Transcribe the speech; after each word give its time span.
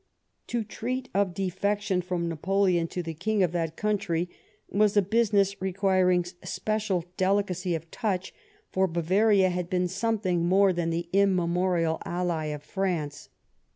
To 0.47 0.63
treat 0.63 1.09
of 1.13 1.35
defection 1.35 2.01
from 2.01 2.27
Napoleon 2.27 2.87
to 2.87 3.03
the 3.03 3.13
King 3.13 3.43
of 3.43 3.51
that 3.51 3.75
country 3.75 4.31
was 4.67 4.97
a 4.97 5.01
business 5.03 5.61
requiring 5.61 6.25
special 6.25 7.05
delicacy 7.17 7.75
of 7.75 7.91
touch, 7.91 8.33
for 8.71 8.87
Bavaria 8.87 9.51
had 9.51 9.69
been 9.69 9.87
something 9.87 10.43
more 10.47 10.73
than 10.73 10.89
the 10.89 11.07
immemorial 11.13 11.99
ally 12.03 12.45
of 12.47 12.63
France. 12.63 13.29